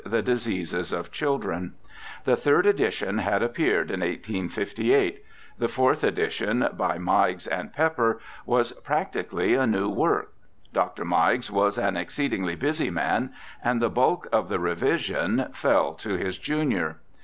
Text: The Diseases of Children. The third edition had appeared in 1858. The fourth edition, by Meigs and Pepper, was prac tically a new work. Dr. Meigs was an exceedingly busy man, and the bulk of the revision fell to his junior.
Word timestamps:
The 0.03 0.23
Diseases 0.23 0.91
of 0.93 1.11
Children. 1.11 1.75
The 2.25 2.35
third 2.35 2.65
edition 2.65 3.19
had 3.19 3.43
appeared 3.43 3.91
in 3.91 3.99
1858. 3.99 5.23
The 5.59 5.67
fourth 5.67 6.03
edition, 6.03 6.67
by 6.73 6.97
Meigs 6.97 7.45
and 7.45 7.71
Pepper, 7.71 8.19
was 8.43 8.71
prac 8.71 9.13
tically 9.13 9.59
a 9.61 9.67
new 9.67 9.89
work. 9.89 10.33
Dr. 10.73 11.05
Meigs 11.05 11.51
was 11.51 11.77
an 11.77 11.97
exceedingly 11.97 12.55
busy 12.55 12.89
man, 12.89 13.31
and 13.63 13.79
the 13.79 13.91
bulk 13.91 14.27
of 14.31 14.49
the 14.49 14.57
revision 14.57 15.49
fell 15.53 15.93
to 15.93 16.15
his 16.15 16.39
junior. 16.39 16.97